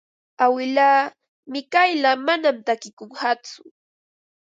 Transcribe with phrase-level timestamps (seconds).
[0.43, 1.01] Awilaa
[1.51, 3.59] Mikayla manam takikunqatsu.